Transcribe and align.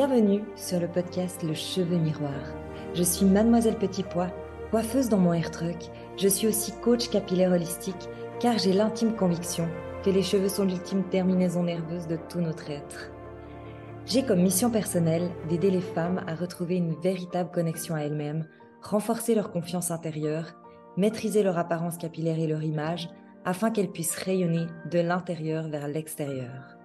Bienvenue 0.00 0.40
sur 0.56 0.80
le 0.80 0.88
podcast 0.88 1.42
Le 1.42 1.52
Cheveu 1.52 1.98
Miroir. 1.98 2.54
Je 2.94 3.02
suis 3.02 3.26
Mademoiselle 3.26 3.76
Petit 3.76 4.02
Pois, 4.02 4.30
coiffeuse 4.70 5.10
dans 5.10 5.18
mon 5.18 5.34
hair 5.34 5.50
truck. 5.50 5.76
Je 6.16 6.26
suis 6.26 6.46
aussi 6.46 6.72
coach 6.80 7.10
capillaire 7.10 7.52
holistique 7.52 8.08
car 8.40 8.56
j'ai 8.56 8.72
l'intime 8.72 9.14
conviction 9.14 9.68
que 10.02 10.08
les 10.08 10.22
cheveux 10.22 10.48
sont 10.48 10.64
l'ultime 10.64 11.04
terminaison 11.10 11.64
nerveuse 11.64 12.06
de 12.06 12.16
tout 12.30 12.40
notre 12.40 12.70
être. 12.70 13.10
J'ai 14.06 14.24
comme 14.24 14.40
mission 14.40 14.70
personnelle 14.70 15.28
d'aider 15.50 15.70
les 15.70 15.82
femmes 15.82 16.24
à 16.26 16.34
retrouver 16.34 16.76
une 16.76 16.94
véritable 16.94 17.50
connexion 17.50 17.94
à 17.94 18.00
elles-mêmes, 18.00 18.46
renforcer 18.80 19.34
leur 19.34 19.50
confiance 19.50 19.90
intérieure, 19.90 20.54
maîtriser 20.96 21.42
leur 21.42 21.58
apparence 21.58 21.98
capillaire 21.98 22.38
et 22.38 22.46
leur 22.46 22.62
image 22.62 23.10
afin 23.44 23.70
qu'elles 23.70 23.92
puissent 23.92 24.16
rayonner 24.16 24.64
de 24.90 25.00
l'intérieur 25.00 25.68
vers 25.68 25.88
l'extérieur. 25.88 26.79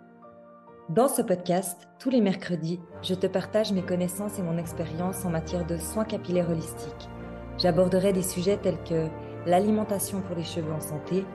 Dans 0.90 1.08
ce 1.08 1.24
podcast, 1.24 1.88
tous 1.98 2.12
les 2.12 2.22
mercredis, 2.22 2.80
je 3.02 3.16
te 3.16 3.26
partage 3.26 3.72
mes 3.72 3.82
connaissances 3.82 4.38
et 4.38 4.44
mon 4.44 4.60
expérience 4.60 5.26
en 5.26 5.32
matière 5.32 5.66
de 5.66 5.78
soins 5.78 6.06
capillaires 6.06 6.52
holistiques. 6.52 7.10
J'aborderai 7.58 8.14
des 8.14 8.22
sujets 8.22 8.58
tels 8.58 8.78
que 8.88 9.08
l'alimentation 9.48 10.22
pour 10.22 10.36
les 10.36 10.44
cheveux 10.44 10.72
en 10.72 10.80
santé, 10.80 11.26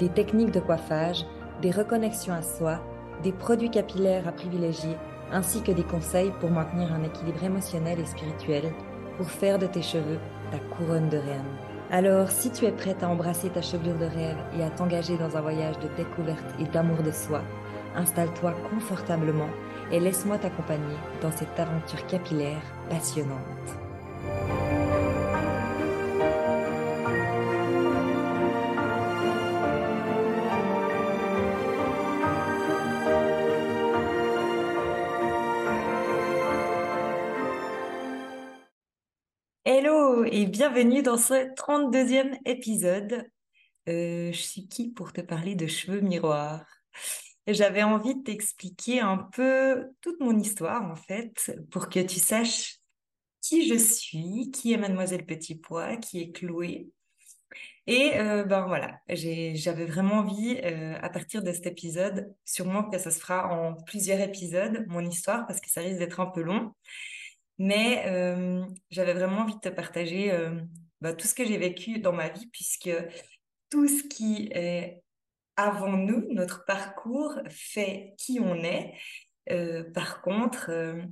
des 0.00 0.08
techniques 0.08 0.50
de 0.50 0.58
coiffage, 0.58 1.24
des 1.62 1.70
reconnexions 1.70 2.34
à 2.34 2.42
soi, 2.42 2.80
des 3.22 3.30
produits 3.30 3.70
capillaires 3.70 4.26
à 4.26 4.32
privilégier, 4.32 4.96
ainsi 5.30 5.62
que 5.62 5.70
des 5.70 5.84
conseils 5.84 6.32
pour 6.40 6.50
maintenir 6.50 6.92
un 6.92 7.04
équilibre 7.04 7.44
émotionnel 7.44 8.00
et 8.00 8.06
spirituel 8.06 8.72
pour 9.18 9.30
faire 9.30 9.60
de 9.60 9.66
tes 9.66 9.82
cheveux 9.82 10.18
ta 10.50 10.58
couronne 10.58 11.10
de 11.10 11.18
reine. 11.18 11.56
Alors, 11.92 12.28
si 12.28 12.50
tu 12.50 12.64
es 12.64 12.72
prête 12.72 13.04
à 13.04 13.08
embrasser 13.08 13.50
ta 13.50 13.62
chevelure 13.62 13.98
de 13.98 14.06
rêve 14.06 14.36
et 14.58 14.64
à 14.64 14.70
t'engager 14.70 15.16
dans 15.16 15.36
un 15.36 15.40
voyage 15.40 15.78
de 15.78 15.88
découverte 15.96 16.54
et 16.58 16.64
d'amour 16.64 17.04
de 17.04 17.12
soi, 17.12 17.42
installe-toi 17.96 18.52
confortablement 18.70 19.50
et 19.90 20.00
laisse-moi 20.00 20.38
t'accompagner 20.38 20.96
dans 21.22 21.32
cette 21.32 21.58
aventure 21.58 22.06
capillaire 22.06 22.62
passionnante. 22.88 23.40
Hello 39.64 40.24
et 40.24 40.46
bienvenue 40.46 41.02
dans 41.02 41.18
ce 41.18 41.52
32e 41.54 42.38
épisode. 42.44 43.28
Euh, 43.88 44.32
je 44.32 44.38
suis 44.38 44.68
qui 44.68 44.90
pour 44.90 45.12
te 45.12 45.20
parler 45.20 45.54
de 45.54 45.66
cheveux 45.66 46.00
miroirs? 46.00 46.66
J'avais 47.46 47.82
envie 47.82 48.14
de 48.14 48.22
t'expliquer 48.22 49.00
un 49.00 49.18
peu 49.18 49.86
toute 50.00 50.20
mon 50.20 50.38
histoire, 50.38 50.82
en 50.82 50.96
fait, 50.96 51.52
pour 51.70 51.88
que 51.88 52.00
tu 52.00 52.18
saches 52.18 52.78
qui 53.40 53.68
je 53.68 53.76
suis, 53.76 54.50
qui 54.50 54.72
est 54.72 54.76
Mademoiselle 54.76 55.24
Petit 55.24 55.54
Pois, 55.54 55.96
qui 55.96 56.20
est 56.20 56.32
Chloé. 56.32 56.88
Et 57.86 58.18
euh, 58.18 58.42
ben 58.42 58.66
voilà, 58.66 58.98
j'avais 59.08 59.84
vraiment 59.84 60.16
envie, 60.16 60.58
euh, 60.64 60.98
à 61.00 61.08
partir 61.08 61.42
de 61.42 61.52
cet 61.52 61.66
épisode, 61.66 62.34
sûrement 62.44 62.82
que 62.90 62.98
ça 62.98 63.12
se 63.12 63.20
fera 63.20 63.46
en 63.48 63.74
plusieurs 63.74 64.18
épisodes, 64.18 64.84
mon 64.88 65.06
histoire, 65.06 65.46
parce 65.46 65.60
que 65.60 65.70
ça 65.70 65.82
risque 65.82 65.98
d'être 65.98 66.18
un 66.18 66.26
peu 66.26 66.42
long. 66.42 66.72
Mais 67.58 68.04
euh, 68.06 68.64
j'avais 68.90 69.14
vraiment 69.14 69.42
envie 69.42 69.54
de 69.54 69.60
te 69.60 69.68
partager 69.68 70.32
ben, 71.00 71.14
tout 71.14 71.26
ce 71.26 71.34
que 71.34 71.44
j'ai 71.44 71.56
vécu 71.56 72.00
dans 72.00 72.12
ma 72.12 72.28
vie, 72.28 72.48
puisque 72.48 72.90
tout 73.70 73.86
ce 73.86 74.02
qui 74.02 74.48
est 74.52 75.02
avant 75.56 75.96
nous, 75.96 76.26
notre 76.32 76.64
parcours 76.64 77.38
fait 77.48 78.14
qui 78.18 78.40
on 78.40 78.54
est? 78.56 78.94
Euh, 79.50 79.84
par 79.92 80.22
contre, 80.22 80.70
euh, 80.70 81.02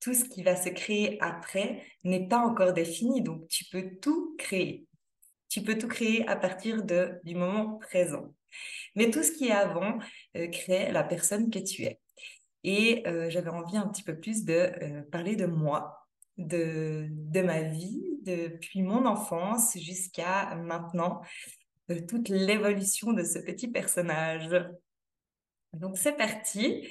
tout 0.00 0.14
ce 0.14 0.24
qui 0.24 0.42
va 0.42 0.56
se 0.56 0.68
créer 0.68 1.18
après 1.20 1.82
n'est 2.04 2.26
pas 2.26 2.38
encore 2.38 2.72
défini, 2.72 3.22
donc 3.22 3.48
tu 3.48 3.64
peux 3.66 3.96
tout 4.00 4.34
créer. 4.38 4.86
Tu 5.48 5.62
peux 5.62 5.76
tout 5.76 5.88
créer 5.88 6.26
à 6.28 6.36
partir 6.36 6.82
de, 6.82 7.20
du 7.24 7.34
moment 7.34 7.78
présent. 7.78 8.34
Mais 8.96 9.10
tout 9.10 9.22
ce 9.22 9.32
qui 9.32 9.48
est 9.48 9.52
avant 9.52 9.98
euh, 10.36 10.48
crée 10.48 10.90
la 10.92 11.04
personne 11.04 11.50
que 11.50 11.58
tu 11.58 11.82
es. 11.82 12.00
Et 12.64 13.02
j'avais 13.28 13.50
envie 13.50 13.76
un 13.76 13.88
petit 13.88 14.04
peu 14.04 14.16
plus 14.16 14.44
de 14.44 15.02
parler 15.10 15.34
de 15.34 15.46
moi, 15.46 16.06
de, 16.38 17.08
de 17.10 17.40
ma 17.40 17.62
vie, 17.62 18.00
depuis 18.22 18.82
mon 18.82 19.04
enfance 19.04 19.76
jusqu'à 19.76 20.54
maintenant, 20.54 21.22
toute 22.00 22.28
l'évolution 22.28 23.12
de 23.12 23.22
ce 23.22 23.38
petit 23.38 23.68
personnage. 23.68 24.50
Donc 25.72 25.96
c'est 25.96 26.16
parti. 26.16 26.88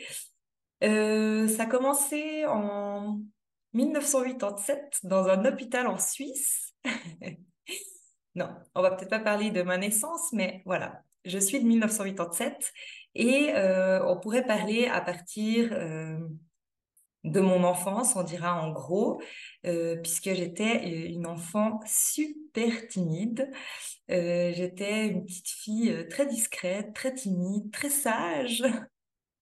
Euh, 0.84 1.48
ça 1.48 1.64
a 1.64 1.66
commencé 1.68 2.46
en 2.48 3.20
1987 3.74 5.00
dans 5.04 5.28
un 5.28 5.46
hôpital 5.46 5.88
en 5.88 5.98
Suisse. 5.98 6.74
non, 8.36 8.50
on 8.76 8.82
va 8.82 8.92
peut-être 8.92 9.10
pas 9.10 9.20
parler 9.20 9.52
de 9.52 9.62
ma 9.62 9.78
naissance, 9.78 10.34
mais 10.34 10.64
voilà, 10.66 11.04
je 11.26 11.38
suis 11.38 11.60
de 11.60 11.68
1987 11.68 12.72
et 13.16 13.52
euh, 13.54 14.04
on 14.08 14.20
pourrait 14.20 14.46
parler 14.46 14.88
à 14.88 15.02
partir 15.02 15.70
euh, 15.74 16.18
de 17.24 17.40
mon 17.40 17.64
enfance, 17.64 18.16
on 18.16 18.24
dira 18.24 18.64
en 18.64 18.72
gros, 18.72 19.22
euh, 19.66 19.96
puisque 19.98 20.34
j'étais 20.34 20.82
euh, 20.84 21.10
une 21.10 21.28
enfant 21.28 21.80
super 21.86 22.88
timide. 22.88 23.52
Euh, 24.10 24.52
j'étais 24.54 25.08
une 25.08 25.26
petite 25.26 25.50
fille 25.50 26.08
très 26.10 26.26
discrète, 26.26 26.94
très 26.94 27.14
timide, 27.14 27.72
très 27.72 27.90
sage. 27.90 28.64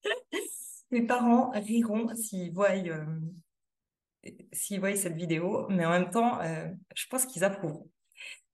Mes 0.90 1.02
parents 1.02 1.50
riront 1.54 2.14
s'ils 2.14 2.52
voient, 2.52 2.74
s'ils 4.52 4.80
voient 4.80 4.96
cette 4.96 5.16
vidéo, 5.16 5.66
mais 5.70 5.86
en 5.86 5.90
même 5.90 6.10
temps, 6.10 6.40
je 6.96 7.06
pense 7.06 7.26
qu'ils 7.26 7.44
approuveront. 7.44 7.88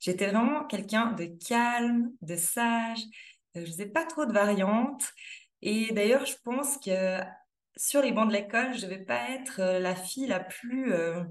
J'étais 0.01 0.27
vraiment 0.27 0.65
quelqu'un 0.67 1.13
de 1.13 1.25
calme, 1.25 2.13
de 2.21 2.37
sage. 2.37 3.01
je 3.55 3.65
faisais 3.65 3.87
pas 3.87 4.05
trop 4.05 4.27
de 4.27 4.35
variantes. 4.35 5.15
Et 5.63 5.93
d'ailleurs, 5.95 6.27
je 6.27 6.37
pense 6.45 6.77
que 6.77 7.23
sur 7.77 8.03
les 8.03 8.13
bancs 8.13 8.29
de 8.29 8.33
l'école, 8.33 8.75
je 8.75 8.87
ne 8.87 8.91
vais 8.91 9.05
pas 9.05 9.31
être 9.31 9.61
euh, 9.61 9.79
la 9.79 9.95
fille 9.95 10.27
la 10.27 10.41
plus, 10.41 10.93
euh, 10.93 11.23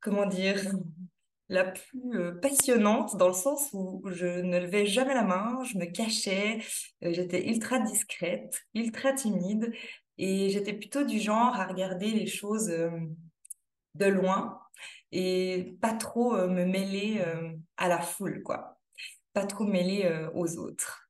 comment 0.00 0.26
dire, 0.26 0.60
la 1.48 1.64
plus 1.64 2.14
euh, 2.14 2.32
passionnante 2.40 3.16
dans 3.16 3.28
le 3.28 3.34
sens 3.34 3.70
où 3.72 4.02
je 4.06 4.26
ne 4.26 4.58
levais 4.58 4.86
jamais 4.86 5.14
la 5.14 5.24
main, 5.24 5.62
je 5.64 5.78
me 5.78 5.86
cachais, 5.86 6.60
j'étais 7.02 7.48
ultra 7.48 7.80
discrète, 7.80 8.62
ultra 8.74 9.12
timide 9.12 9.72
et 10.18 10.50
j'étais 10.50 10.74
plutôt 10.74 11.04
du 11.04 11.18
genre 11.18 11.54
à 11.58 11.66
regarder 11.66 12.10
les 12.10 12.26
choses 12.26 12.68
de 12.68 14.06
loin 14.06 14.60
et 15.10 15.76
pas 15.80 15.94
trop 15.94 16.36
me 16.46 16.64
mêler 16.66 17.24
à 17.78 17.88
la 17.88 18.00
foule, 18.00 18.42
quoi. 18.44 18.78
Pas 19.32 19.46
trop 19.46 19.64
mêler 19.64 20.08
aux 20.34 20.56
autres 20.58 21.09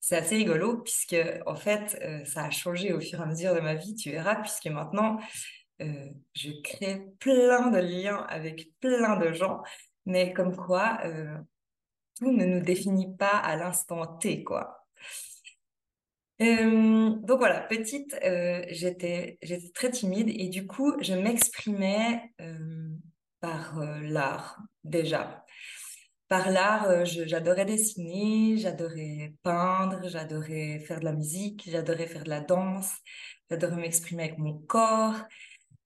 c'est 0.00 0.16
assez 0.16 0.36
rigolo 0.36 0.78
puisque 0.78 1.16
en 1.46 1.54
fait 1.54 1.98
euh, 2.02 2.24
ça 2.24 2.44
a 2.44 2.50
changé 2.50 2.92
au 2.92 3.00
fur 3.00 3.20
et 3.20 3.22
à 3.22 3.26
mesure 3.26 3.54
de 3.54 3.60
ma 3.60 3.74
vie 3.74 3.94
tu 3.94 4.10
verras 4.10 4.36
puisque 4.36 4.66
maintenant 4.66 5.18
euh, 5.82 6.08
je 6.34 6.50
crée 6.62 7.02
plein 7.20 7.70
de 7.70 7.78
liens 7.78 8.26
avec 8.28 8.70
plein 8.80 9.16
de 9.16 9.32
gens. 9.32 9.62
Mais 10.06 10.32
comme 10.32 10.56
quoi 10.56 10.98
euh, 11.04 11.36
tout 12.18 12.32
ne 12.32 12.44
nous 12.44 12.60
définit 12.60 13.14
pas 13.16 13.36
à 13.36 13.56
l'instant 13.56 14.06
T 14.18 14.42
quoi. 14.42 14.86
Donc 16.40 17.38
voilà 17.38 17.60
petite 17.60 18.16
j'étais 18.70 19.38
j'étais 19.42 19.70
très 19.74 19.90
timide 19.90 20.30
et 20.30 20.48
du 20.48 20.66
coup 20.66 20.94
je 21.02 21.12
m'exprimais 21.12 22.32
par 23.40 23.78
l'art 24.00 24.58
déjà 24.82 25.44
par 26.30 26.48
l'art, 26.52 26.88
euh, 26.88 27.04
j'adorais 27.04 27.64
dessiner, 27.64 28.56
j'adorais 28.56 29.34
peindre, 29.42 30.08
j'adorais 30.08 30.78
faire 30.78 31.00
de 31.00 31.04
la 31.04 31.12
musique, 31.12 31.68
j'adorais 31.68 32.06
faire 32.06 32.22
de 32.22 32.28
la 32.28 32.40
danse, 32.40 32.92
j'adorais 33.50 33.74
m'exprimer 33.74 34.22
avec 34.22 34.38
mon 34.38 34.56
corps. 34.60 35.16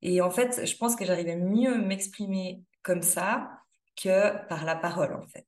Et 0.03 0.21
en 0.21 0.31
fait, 0.31 0.67
je 0.67 0.77
pense 0.77 0.97
que 0.97 1.07
j'arrivais 1.07 1.37
mieux 1.37 1.79
m'exprimer 1.79 2.61
comme 2.83 3.01
ça 3.01 3.53
que 3.97 4.47
par 4.49 4.67
la 4.67 4.77
parole, 4.77 5.15
en 5.15 5.27
fait. 5.27 5.47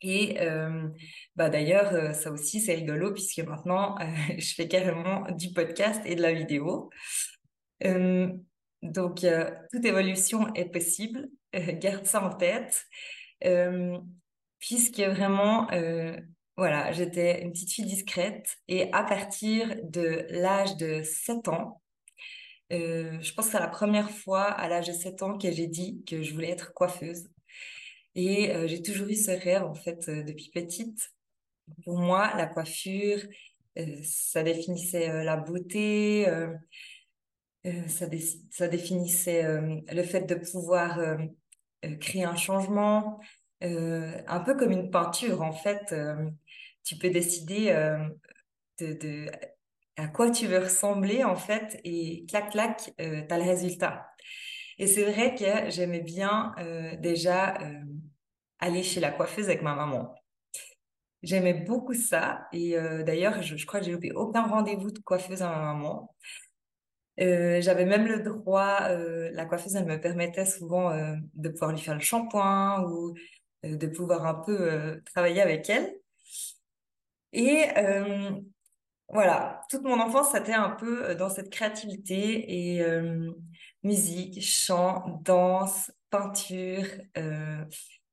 Et 0.00 0.40
euh, 0.40 0.88
bah 1.34 1.50
d'ailleurs, 1.50 1.92
euh, 1.92 2.12
ça 2.14 2.30
aussi, 2.30 2.60
c'est 2.62 2.76
rigolo 2.76 3.12
puisque 3.12 3.40
maintenant, 3.40 3.98
je 4.38 4.54
fais 4.54 4.68
carrément 4.68 5.30
du 5.32 5.52
podcast 5.52 6.00
et 6.06 6.14
de 6.14 6.22
la 6.22 6.32
vidéo. 6.32 6.88
donc, 8.82 9.26
toute 9.70 9.84
évolution 9.84 10.54
est 10.54 10.72
possible. 10.72 11.28
garde 11.52 12.06
ça 12.06 12.22
en 12.24 12.34
tête. 12.34 12.86
Puisque 14.58 15.00
vraiment, 15.00 15.68
voilà, 16.56 16.92
j'étais 16.92 17.42
une 17.42 17.52
petite 17.52 17.72
fille 17.72 17.84
discrète 17.84 18.56
et 18.68 18.90
à 18.92 19.04
partir 19.04 19.76
de 19.82 20.26
l'âge 20.30 20.76
de 20.76 21.02
7 21.02 21.48
ans, 21.48 21.82
je 22.70 23.32
pense 23.34 23.46
que 23.46 23.52
c'est 23.52 23.60
la 23.60 23.68
première 23.68 24.10
fois 24.10 24.44
à 24.44 24.68
l'âge 24.68 24.88
de 24.88 24.92
7 24.92 25.22
ans 25.22 25.38
que 25.38 25.50
j'ai 25.50 25.66
dit 25.66 26.02
que 26.06 26.22
je 26.22 26.32
voulais 26.32 26.50
être 26.50 26.72
coiffeuse. 26.72 27.28
Et 28.14 28.50
j'ai 28.66 28.80
toujours 28.80 29.08
eu 29.08 29.14
ce 29.14 29.30
rêve, 29.30 29.62
en 29.62 29.74
fait, 29.74 30.08
depuis 30.08 30.50
petite. 30.50 31.12
Pour 31.84 31.98
moi, 31.98 32.34
la 32.36 32.46
coiffure, 32.46 33.20
ça 34.02 34.42
définissait 34.42 35.22
la 35.22 35.36
beauté, 35.36 36.26
ça, 37.88 38.06
ça, 38.50 38.68
définissait 38.68 39.44
le 39.92 40.02
fait 40.02 40.22
de 40.22 40.34
pouvoir 40.36 40.98
créer 42.00 42.24
un 42.24 42.36
changement, 42.36 43.20
un 43.60 44.40
peu 44.40 44.56
comme 44.56 44.72
une 44.72 44.90
peinture 44.90 45.42
en 45.42 45.52
fait. 45.52 45.94
tu 46.84 46.96
peux 46.96 47.10
décider 47.10 47.72
de, 48.80 49.26
à 49.96 50.08
quoi 50.08 50.30
tu 50.30 50.46
veux 50.46 50.58
ressembler 50.58 51.24
en 51.24 51.36
fait 51.36 51.80
et 51.84 52.26
clac 52.28 52.50
clac, 52.50 52.92
tu 52.98 53.04
as 53.04 53.38
le 53.38 53.44
résultat. 53.44 54.06
Et 54.78 54.86
c'est 54.86 55.10
vrai 55.10 55.34
que 55.34 55.70
j'aimais 55.70 56.02
bien 56.02 56.54
déjà 57.00 57.58
aller 58.58 58.82
chez 58.82 59.00
la 59.00 59.10
coiffeuse 59.10 59.46
avec 59.46 59.62
ma 59.62 59.74
maman. 59.74 60.14
J'aimais 61.22 61.54
beaucoup 61.54 61.94
ça. 61.94 62.46
Et 62.52 62.76
euh, 62.76 63.02
d'ailleurs, 63.02 63.42
je, 63.42 63.66
crois 63.66 63.80
que 63.80 63.86
j'ai 63.86 63.92
loupé 63.92 64.12
aucun 64.12 64.46
rendez-vous 64.46 64.90
de 64.90 64.98
coiffeuse 65.00 65.42
à 65.42 65.48
ma 65.48 65.58
maman. 65.58 66.14
Euh, 67.20 67.60
j'avais 67.60 67.84
même 67.86 68.06
le 68.06 68.20
droit, 68.20 68.78
euh, 68.90 69.30
la 69.32 69.46
coiffeuse, 69.46 69.76
elle 69.76 69.86
me 69.86 70.00
permettait 70.00 70.46
souvent 70.46 70.92
de 71.34 71.48
pouvoir 71.48 71.72
lui 71.72 71.80
faire 71.80 71.94
le 71.94 72.00
shampoing 72.00 72.84
ou 72.84 73.14
de 73.64 73.86
pouvoir 73.86 74.26
un 74.26 74.34
peu 74.34 75.00
travailler 75.06 75.40
avec 75.40 75.68
elle. 75.70 75.94
Et 77.32 77.64
voilà, 79.08 79.60
toute 79.70 79.82
mon 79.82 80.00
enfance, 80.00 80.32
c'était 80.32 80.52
un 80.52 80.70
peu 80.70 81.14
dans 81.14 81.28
cette 81.28 81.50
créativité 81.50 82.76
et 82.76 82.84
musique, 83.82 84.42
chant, 84.42 85.20
danse, 85.24 85.92
peinture 86.10 86.84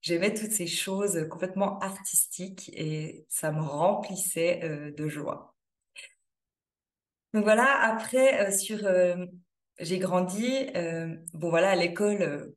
j'aimais 0.03 0.33
toutes 0.33 0.51
ces 0.51 0.67
choses 0.67 1.27
complètement 1.29 1.79
artistiques 1.79 2.69
et 2.73 3.25
ça 3.29 3.51
me 3.51 3.61
remplissait 3.61 4.59
euh, 4.63 4.91
de 4.91 5.07
joie. 5.07 5.52
Donc 7.33 7.43
voilà, 7.43 7.81
après, 7.81 8.47
euh, 8.47 8.51
sur, 8.51 8.85
euh, 8.85 9.25
j'ai 9.79 9.97
grandi, 9.99 10.67
bon 11.33 11.49
voilà, 11.49 11.71
à 11.71 11.75
l'école, 11.75 12.53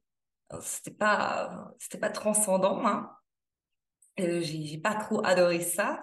c'était 0.60 0.90
pas, 0.90 1.72
pas 2.00 2.10
transcendant, 2.10 2.86
hein. 2.86 3.10
j'ai, 4.18 4.78
pas 4.78 4.94
trop 4.94 5.24
adoré 5.24 5.60
ça. 5.60 6.00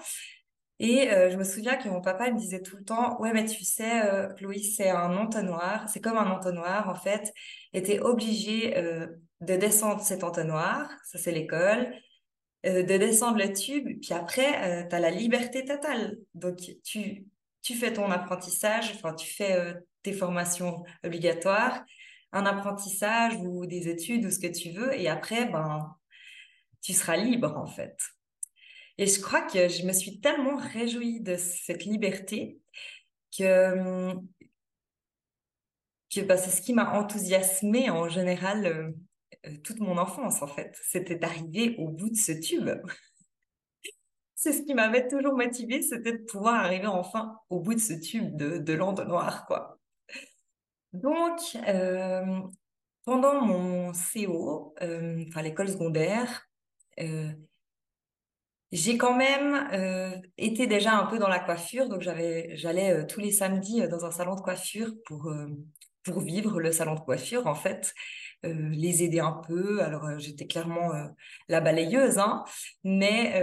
Et 0.79 1.07
je 1.07 1.37
me 1.37 1.43
souviens 1.43 1.77
que 1.77 1.87
mon 1.87 2.01
papa 2.01 2.31
me 2.31 2.37
disait 2.37 2.61
tout 2.61 2.75
le 2.77 2.83
temps, 2.83 3.19
ouais, 3.21 3.31
mais 3.31 3.45
tu 3.45 3.63
sais, 3.63 4.01
Chloé, 4.37 4.57
c'est 4.57 4.89
un 4.89 5.15
entonnoir, 5.17 5.87
c'est 5.87 6.01
comme 6.01 6.17
un 6.17 6.31
entonnoir, 6.31 6.89
en 6.89 6.95
fait, 6.95 7.31
et 7.73 7.83
t'es 7.83 7.99
obligé 7.99 8.73
de 9.41 9.55
descendre 9.55 10.01
cet 10.01 10.23
entonnoir, 10.23 10.89
ça 11.03 11.19
c'est 11.19 11.31
l'école, 11.31 11.93
euh, 12.65 12.83
de 12.83 12.97
descendre 12.97 13.39
le 13.39 13.51
tube, 13.51 13.99
puis 14.01 14.13
après, 14.13 14.83
euh, 14.83 14.87
tu 14.87 14.95
as 14.95 14.99
la 14.99 15.11
liberté 15.11 15.65
totale. 15.65 16.17
Donc, 16.33 16.59
tu, 16.83 17.25
tu 17.63 17.75
fais 17.75 17.93
ton 17.93 18.11
apprentissage, 18.11 18.91
enfin, 18.95 19.13
tu 19.15 19.33
fais 19.33 19.53
euh, 19.53 19.73
tes 20.03 20.13
formations 20.13 20.83
obligatoires, 21.03 21.83
un 22.31 22.45
apprentissage 22.45 23.35
ou 23.37 23.65
des 23.65 23.87
études 23.87 24.25
ou 24.25 24.31
ce 24.31 24.39
que 24.39 24.47
tu 24.47 24.71
veux, 24.71 24.93
et 24.93 25.07
après, 25.07 25.45
ben, 25.45 25.95
tu 26.81 26.93
seras 26.93 27.17
libre 27.17 27.55
en 27.57 27.65
fait. 27.65 27.97
Et 28.97 29.07
je 29.07 29.19
crois 29.21 29.41
que 29.41 29.69
je 29.69 29.85
me 29.85 29.93
suis 29.93 30.19
tellement 30.19 30.57
réjouie 30.57 31.21
de 31.21 31.35
cette 31.37 31.85
liberté 31.85 32.59
que, 33.35 34.11
hum, 34.11 34.27
que 36.13 36.21
bah, 36.21 36.37
c'est 36.37 36.51
ce 36.51 36.61
qui 36.61 36.73
m'a 36.73 36.93
enthousiasmée 36.93 37.89
en 37.89 38.07
général 38.07 38.65
euh, 39.45 39.57
toute 39.63 39.79
mon 39.79 39.97
enfance, 39.97 40.41
en 40.41 40.47
fait. 40.47 40.77
C'était 40.83 41.15
d'arriver 41.15 41.75
au 41.77 41.89
bout 41.89 42.09
de 42.09 42.15
ce 42.15 42.33
tube. 42.33 42.69
C'est 44.43 44.51
ce 44.51 44.63
qui 44.63 44.73
m'avait 44.73 45.07
toujours 45.07 45.37
motivée, 45.37 45.81
c'était 45.81 46.11
de 46.11 46.23
pouvoir 46.25 46.55
arriver 46.55 46.87
enfin 46.87 47.39
au 47.49 47.61
bout 47.61 47.75
de 47.75 47.79
ce 47.79 47.93
tube 47.93 48.35
de, 48.35 48.57
de 48.57 48.75
noir, 48.75 49.45
quoi. 49.45 49.79
Donc, 50.91 51.39
euh, 51.65 52.41
pendant 53.05 53.39
mon 53.39 53.93
CO, 53.93 54.75
euh, 54.81 55.23
enfin 55.29 55.43
l'école 55.43 55.69
secondaire, 55.69 56.45
j'ai 58.73 58.97
quand 58.97 59.15
même 59.15 60.21
été 60.37 60.67
déjà 60.67 60.97
un 60.97 61.05
peu 61.05 61.19
dans 61.19 61.29
la 61.29 61.39
coiffure, 61.39 61.87
donc 61.87 62.01
j'avais, 62.01 62.53
j'allais 62.57 63.07
tous 63.07 63.21
les 63.21 63.31
samedis 63.31 63.87
dans 63.87 64.03
un 64.03 64.11
salon 64.11 64.35
de 64.35 64.41
coiffure 64.41 64.91
pour 65.05 65.33
pour 66.03 66.19
vivre 66.19 66.59
le 66.59 66.73
salon 66.73 66.95
de 66.95 66.99
coiffure 66.99 67.47
en 67.47 67.55
fait. 67.55 67.93
Euh, 68.45 68.69
les 68.71 69.03
aider 69.03 69.21
un 69.21 69.31
peu. 69.31 69.81
Alors, 69.81 70.05
euh, 70.05 70.17
j'étais 70.19 70.45
clairement 70.45 70.93
euh, 70.93 71.07
la 71.47 71.61
balayeuse, 71.61 72.17
hein, 72.17 72.43
mais, 72.83 73.41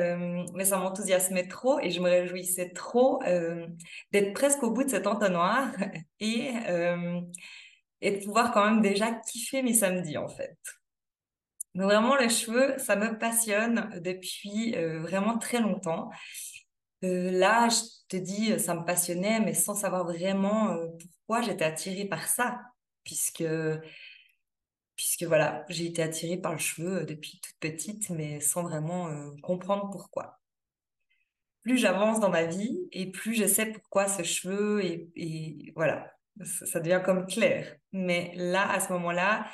mais 0.55 0.64
ça 0.67 0.76
m'enthousiasmait 0.79 1.49
trop 1.49 1.81
et 1.81 1.91
je 1.91 2.00
me 2.00 2.11
réjouissais 2.11 2.70
trop 2.70 3.23
d'être 4.12 4.35
presque 4.35 4.62
au 4.62 4.70
bout 4.70 4.85
de 4.85 4.91
cet 4.91 5.06
entonnoir 5.06 5.70
et, 6.20 6.52
et 8.00 8.11
de 8.11 8.25
pouvoir 8.25 8.52
quand 8.52 8.64
même 8.64 8.82
déjà 8.82 9.12
kiffer 9.12 9.62
mes 9.62 9.73
samedis, 9.73 10.19
en 10.19 10.29
fait. 10.29 10.58
Donc 11.75 11.85
vraiment, 11.85 12.17
les 12.17 12.29
cheveux, 12.29 12.76
ça 12.79 12.96
me 12.96 13.17
passionne 13.19 14.00
depuis 14.03 14.75
vraiment 14.99 15.38
très 15.38 15.61
longtemps. 15.61 16.11
là, 17.03 17.69
je 17.69 17.81
te 18.08 18.17
dis, 18.17 18.58
ça 18.58 18.75
me 18.75 18.85
passionnait, 18.85 19.41
mais 19.41 19.55
sans 19.55 19.75
savoir 19.75 20.05
vraiment 20.05 20.76
pourquoi 20.99 21.43
j'étais 21.43 21.64
attirée 21.64 22.06
par 22.06 22.26
ça, 22.29 22.61
puisque 23.05 23.44
puisque 25.00 25.23
voilà, 25.23 25.64
j'ai 25.70 25.87
été 25.87 26.02
attirée 26.02 26.37
par 26.37 26.52
le 26.52 26.58
cheveu 26.58 26.99
euh, 26.99 27.05
depuis 27.06 27.41
toute 27.41 27.56
petite, 27.58 28.11
mais 28.11 28.38
sans 28.38 28.62
vraiment 28.62 29.08
euh, 29.08 29.31
comprendre 29.43 29.88
pourquoi. 29.91 30.38
Plus 31.62 31.79
j'avance 31.79 32.20
dans 32.20 32.29
ma 32.29 32.44
vie 32.44 32.87
et 32.93 33.11
plus 33.11 33.35
je 33.35 33.47
sais 33.47 33.64
pourquoi 33.64 34.08
ce 34.08 34.23
cheveu 34.23 34.85
et, 34.85 35.73
voilà, 35.75 36.12
ça, 36.43 36.81
devient 36.81 37.00
comme 37.02 37.26
clair. 37.26 37.76
Mais 37.93 38.32
là, 38.35 38.70
à 38.70 38.79
ce 38.79 38.93
moment-là, 38.93 39.47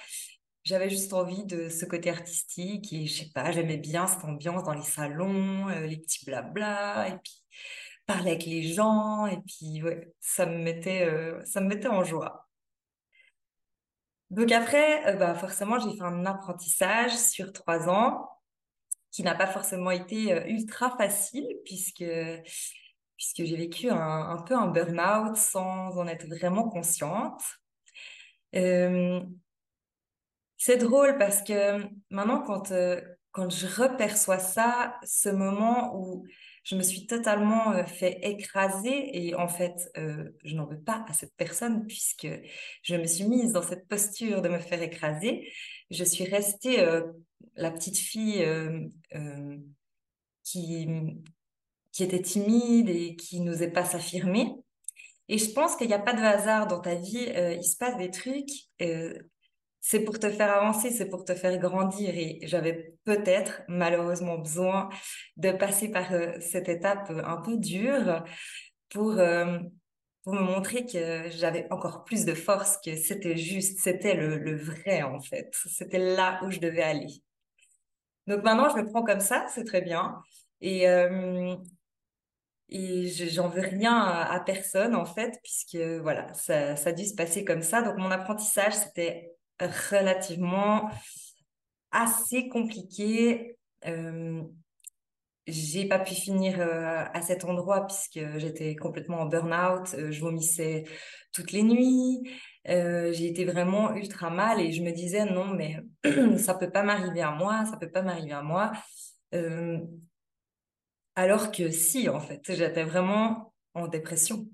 j'avais 0.64 0.90
juste 0.90 1.12
envie 1.12 1.44
de 1.44 1.68
ce 1.68 1.84
côté 1.84 2.10
artistique 2.10 2.92
et 2.92 3.06
je 3.06 3.22
sais 3.22 3.30
pas, 3.32 3.52
j'aimais 3.52 3.76
bien 3.76 4.08
cette 4.08 4.24
ambiance 4.24 4.64
dans 4.64 4.74
les 4.74 4.82
salons, 4.82 5.68
euh, 5.68 5.86
les 5.86 5.98
petits 5.98 6.24
blabla 6.24 7.08
et 7.08 7.18
puis 7.22 7.44
parler 8.04 8.32
avec 8.32 8.46
les 8.46 8.64
gens 8.64 9.26
et 9.26 9.38
puis 9.46 9.80
ouais, 9.84 10.12
ça 10.18 10.44
me 10.44 10.58
mettait, 10.58 11.08
ça 11.44 11.60
me 11.60 11.68
mettait 11.68 11.88
en 11.88 12.02
joie. 12.02 12.45
Donc 14.30 14.50
après, 14.52 15.06
euh, 15.06 15.16
bah 15.16 15.34
forcément, 15.34 15.78
j'ai 15.78 15.96
fait 15.96 16.02
un 16.02 16.26
apprentissage 16.26 17.16
sur 17.16 17.52
trois 17.52 17.88
ans 17.88 18.28
qui 19.12 19.22
n'a 19.22 19.34
pas 19.34 19.46
forcément 19.46 19.90
été 19.90 20.32
euh, 20.32 20.44
ultra 20.46 20.96
facile 20.96 21.46
puisque 21.64 22.04
puisque 23.16 23.44
j'ai 23.44 23.56
vécu 23.56 23.88
un, 23.88 24.36
peu 24.46 24.54
un 24.54 24.66
burn-out 24.66 25.36
sans 25.36 25.96
en 25.96 26.06
être 26.06 26.26
vraiment 26.26 26.68
consciente. 26.68 27.42
Euh, 28.54 29.22
c'est 30.58 30.76
drôle 30.76 31.16
parce 31.16 31.42
que 31.42 31.82
maintenant, 32.10 32.42
quand, 32.42 32.74
quand 33.32 33.48
je 33.48 33.66
reperçois 33.82 34.38
ça, 34.38 34.98
ce 35.02 35.30
moment 35.30 35.96
où 35.96 36.26
je 36.66 36.74
me 36.74 36.82
suis 36.82 37.06
totalement 37.06 37.84
fait 37.86 38.18
écraser 38.22 39.10
et 39.12 39.36
en 39.36 39.46
fait, 39.46 39.88
je 39.94 40.56
n'en 40.56 40.66
veux 40.66 40.80
pas 40.80 41.04
à 41.08 41.12
cette 41.12 41.32
personne 41.36 41.86
puisque 41.86 42.26
je 42.82 42.96
me 42.96 43.06
suis 43.06 43.22
mise 43.22 43.52
dans 43.52 43.62
cette 43.62 43.86
posture 43.86 44.42
de 44.42 44.48
me 44.48 44.58
faire 44.58 44.82
écraser. 44.82 45.48
Je 45.92 46.02
suis 46.02 46.24
restée 46.24 46.84
la 47.54 47.70
petite 47.70 47.98
fille 47.98 48.44
qui, 50.42 50.88
qui 51.92 52.02
était 52.02 52.22
timide 52.22 52.88
et 52.88 53.14
qui 53.14 53.40
n'osait 53.42 53.70
pas 53.70 53.84
s'affirmer. 53.84 54.52
Et 55.28 55.38
je 55.38 55.52
pense 55.52 55.76
qu'il 55.76 55.86
n'y 55.86 55.94
a 55.94 56.00
pas 56.00 56.14
de 56.14 56.22
hasard 56.22 56.66
dans 56.66 56.80
ta 56.80 56.96
vie, 56.96 57.32
il 57.32 57.64
se 57.64 57.76
passe 57.76 57.96
des 57.96 58.10
trucs 58.10 58.50
c'est 59.88 60.00
pour 60.00 60.18
te 60.18 60.28
faire 60.28 60.50
avancer, 60.52 60.90
c'est 60.90 61.08
pour 61.08 61.24
te 61.24 61.32
faire 61.32 61.56
grandir. 61.58 62.12
Et 62.18 62.40
j'avais 62.42 62.96
peut-être 63.04 63.62
malheureusement 63.68 64.36
besoin 64.36 64.88
de 65.36 65.52
passer 65.52 65.92
par 65.92 66.12
euh, 66.12 66.32
cette 66.40 66.68
étape 66.68 67.08
euh, 67.10 67.22
un 67.24 67.36
peu 67.36 67.56
dure 67.56 68.24
pour, 68.88 69.12
euh, 69.12 69.60
pour 70.24 70.32
me 70.34 70.40
montrer 70.40 70.86
que 70.86 71.30
j'avais 71.30 71.68
encore 71.70 72.02
plus 72.02 72.24
de 72.24 72.34
force, 72.34 72.78
que 72.84 72.96
c'était 72.96 73.36
juste, 73.36 73.78
c'était 73.78 74.14
le, 74.14 74.56
vrai 74.56 75.02
en 75.02 75.20
fait. 75.20 75.54
C'était 75.54 76.16
là 76.16 76.40
où 76.42 76.50
je 76.50 76.58
devais 76.58 76.82
aller. 76.82 77.22
Donc 78.26 78.42
maintenant, 78.42 78.68
je 78.68 78.82
me 78.82 78.90
prends 78.90 79.04
comme 79.04 79.20
ça, 79.20 79.46
c'est 79.54 79.64
très 79.64 79.82
bien. 79.82 80.20
Et, 80.60 80.82
et 82.70 83.06
j'en 83.06 83.48
veux 83.48 83.60
rien 83.60 83.94
à, 83.94 84.34
à, 84.34 84.40
personne 84.40 84.96
en 84.96 85.04
fait, 85.04 85.38
puisque 85.44 85.76
voilà, 86.02 86.34
ça, 86.34 86.74
ça 86.74 86.88
a 86.90 86.92
dû 86.92 87.04
se 87.04 87.14
passer 87.14 87.44
comme 87.44 87.62
ça. 87.62 87.82
Donc 87.82 87.98
mon 87.98 88.10
apprentissage, 88.10 88.74
c'était 88.74 89.35
relativement 89.60 90.90
assez 91.90 92.48
compliqué. 92.48 93.56
Euh, 93.86 94.42
j'ai 95.46 95.86
pas 95.86 95.98
pu 95.98 96.14
finir 96.14 96.60
euh, 96.60 97.04
à 97.12 97.22
cet 97.22 97.44
endroit 97.44 97.86
puisque 97.86 98.20
j'étais 98.38 98.74
complètement 98.74 99.20
en 99.20 99.26
burn-out, 99.26 99.94
euh, 99.94 100.10
je 100.10 100.20
vomissais 100.20 100.84
toutes 101.32 101.52
les 101.52 101.62
nuits, 101.62 102.28
euh, 102.68 103.12
j'ai 103.12 103.28
été 103.28 103.44
vraiment 103.44 103.94
ultra 103.94 104.28
mal 104.30 104.60
et 104.60 104.72
je 104.72 104.82
me 104.82 104.90
disais 104.90 105.24
non 105.24 105.46
mais 105.46 105.76
ça 106.38 106.54
peut 106.54 106.70
pas 106.70 106.82
m'arriver 106.82 107.22
à 107.22 107.30
moi, 107.30 107.64
ça 107.66 107.76
peut 107.76 107.90
pas 107.90 108.02
m'arriver 108.02 108.32
à 108.32 108.42
moi. 108.42 108.72
alors 111.14 111.52
que 111.52 111.70
si 111.70 112.08
en 112.08 112.20
fait, 112.20 112.40
j'étais 112.48 112.84
vraiment 112.84 113.52
en 113.74 113.86
dépression. 113.88 114.48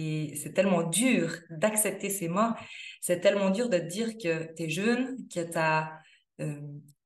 Et 0.00 0.36
c'est 0.36 0.52
tellement 0.52 0.84
dur 0.84 1.34
d'accepter 1.50 2.08
ces 2.08 2.28
morts. 2.28 2.54
C'est 3.00 3.18
tellement 3.18 3.50
dur 3.50 3.68
de 3.68 3.78
te 3.78 3.84
dire 3.84 4.16
que 4.16 4.54
tu 4.54 4.62
es 4.62 4.70
jeune, 4.70 5.16
que 5.28 5.40
tu 5.40 5.58
as 5.58 6.00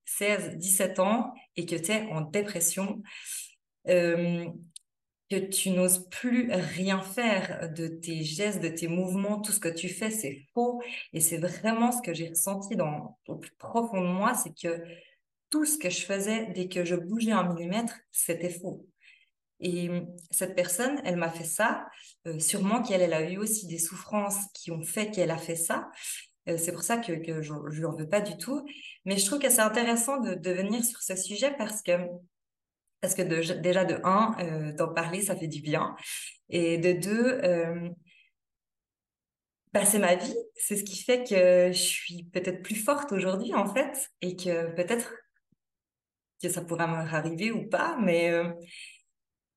16, 0.04 0.58
17 0.58 0.98
ans 0.98 1.32
et 1.56 1.64
que 1.64 1.76
tu 1.76 1.90
es 1.90 2.02
en 2.12 2.20
dépression. 2.20 3.02
Euh, 3.88 4.44
que 5.30 5.38
tu 5.38 5.70
n'oses 5.70 6.06
plus 6.10 6.52
rien 6.52 7.00
faire 7.00 7.72
de 7.72 7.88
tes 7.88 8.22
gestes, 8.22 8.60
de 8.62 8.68
tes 8.68 8.88
mouvements, 8.88 9.40
tout 9.40 9.52
ce 9.52 9.60
que 9.60 9.70
tu 9.70 9.88
fais, 9.88 10.10
c'est 10.10 10.46
faux. 10.52 10.82
Et 11.14 11.20
c'est 11.20 11.38
vraiment 11.38 11.92
ce 11.92 12.02
que 12.02 12.12
j'ai 12.12 12.28
ressenti 12.28 12.76
dans, 12.76 13.18
au 13.26 13.36
plus 13.36 13.52
profond 13.52 14.02
de 14.02 14.08
moi, 14.08 14.34
c'est 14.34 14.54
que 14.54 14.84
tout 15.48 15.64
ce 15.64 15.78
que 15.78 15.88
je 15.88 16.02
faisais 16.02 16.52
dès 16.54 16.68
que 16.68 16.84
je 16.84 16.96
bougeais 16.96 17.32
un 17.32 17.50
millimètre, 17.54 17.98
c'était 18.10 18.50
faux. 18.50 18.86
Et 19.62 19.88
cette 20.32 20.56
personne, 20.56 21.00
elle 21.04 21.16
m'a 21.16 21.30
fait 21.30 21.44
ça, 21.44 21.86
euh, 22.26 22.40
sûrement 22.40 22.82
qu'elle 22.82 23.00
elle 23.00 23.14
a 23.14 23.30
eu 23.30 23.38
aussi 23.38 23.68
des 23.68 23.78
souffrances 23.78 24.38
qui 24.54 24.72
ont 24.72 24.82
fait 24.82 25.10
qu'elle 25.10 25.30
a 25.30 25.38
fait 25.38 25.54
ça. 25.54 25.88
Euh, 26.48 26.58
c'est 26.58 26.72
pour 26.72 26.82
ça 26.82 26.98
que, 26.98 27.42
je 27.42 27.52
ne 27.54 27.70
lui 27.70 27.84
en 27.84 27.94
veux 27.94 28.08
pas 28.08 28.20
du 28.20 28.36
tout. 28.36 28.66
Mais 29.04 29.16
je 29.16 29.24
trouve 29.24 29.38
que 29.38 29.48
c'est 29.48 29.60
intéressant 29.60 30.18
de, 30.20 30.50
venir 30.50 30.84
sur 30.84 31.00
ce 31.00 31.14
sujet 31.14 31.54
parce 31.56 31.80
que 31.82 31.92
parce 33.00 33.16
que 33.16 33.22
déjà, 33.22 33.84
de 33.84 34.00
un, 34.04 34.36
euh, 34.38 34.72
d'en 34.74 34.92
parler, 34.92 35.22
ça 35.22 35.34
fait 35.34 35.48
du 35.48 35.60
bien. 35.60 35.96
Et 36.50 36.78
de 36.78 36.92
deux, 36.92 37.40
bah, 39.72 39.84
c'est 39.84 39.98
ma 39.98 40.14
vie. 40.14 40.36
C'est 40.54 40.76
ce 40.76 40.84
qui 40.84 41.02
fait 41.02 41.24
que 41.24 41.72
je 41.72 41.82
suis 41.82 42.24
peut-être 42.32 42.62
plus 42.62 42.76
forte 42.76 43.10
aujourd'hui, 43.10 43.54
en 43.54 43.72
fait. 43.72 44.08
Et 44.20 44.36
que 44.36 44.72
peut-être 44.74 45.12
que 46.40 46.48
ça 46.48 46.62
pourra 46.62 46.86
m'arriver 46.86 47.50
ou 47.50 47.68
pas. 47.68 47.96
Mais, 48.00 48.30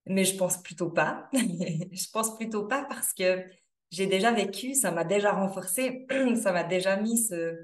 mais 0.06 0.26
je 0.26 0.36
pense 0.38 0.62
plutôt 0.62 0.90
pas. 0.90 1.30
je 1.34 2.12
pense 2.12 2.36
plutôt 2.38 2.68
pas 2.68 2.86
parce 2.86 3.14
que 3.14 3.44
j'ai 3.92 4.08
déjà 4.08 4.32
vécu, 4.32 4.74
ça 4.74 4.92
m'a 4.92 5.04
déjà 5.04 5.32
renforcé, 5.32 6.06
ça 6.42 6.52
m'a 6.52 6.64
déjà 6.64 6.98
mis 6.98 7.18
ce, 7.18 7.56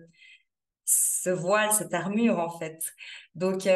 ce 0.86 1.30
voile, 1.30 1.72
cette 1.72 1.94
armure, 1.94 2.40
en 2.40 2.58
fait. 2.58 2.94
Donc, 3.36 3.68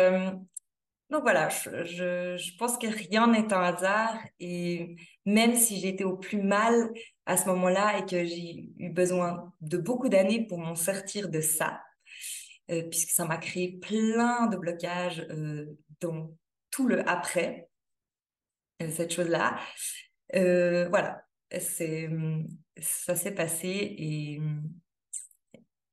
donc 1.12 1.22
voilà, 1.22 1.50
je, 1.50 2.36
je, 2.36 2.58
pense 2.58 2.78
que 2.78 2.88
rien 2.88 3.28
n'est 3.28 3.54
un 3.54 3.62
hasard 3.62 4.18
et 4.40 4.96
même 5.26 5.56
si 5.56 5.80
j'étais 5.80 6.04
au 6.04 6.18
plus 6.18 6.42
mal 6.42 6.92
à 7.26 7.38
ce 7.38 7.48
moment-là 7.50 8.00
et 8.00 8.06
que 8.06 8.26
j'ai 8.26 8.72
eu 8.78 8.90
besoin 8.90 9.54
de 9.62 9.78
beaucoup 9.78 10.10
d'années 10.10 10.46
pour 10.48 10.58
m'en 10.58 10.76
sortir 10.76 11.30
de 11.30 11.42
ça, 11.42 11.82
euh, 12.72 12.84
puisque 12.90 13.12
ça 13.12 13.26
m'a 13.26 13.38
créé 13.38 13.78
plein 13.80 14.48
de 14.48 14.58
blocages 14.58 15.26
euh, 15.30 15.78
dans 16.02 16.32
tout 16.72 16.88
le 16.88 17.08
après, 17.08 17.70
euh, 17.70 17.75
cette 18.80 19.14
chose-là. 19.14 19.60
voilà, 20.34 21.24
c'est, 21.60 22.10
ça 22.78 23.16
s'est 23.16 23.34
passé 23.34 23.68
et, 23.68 24.42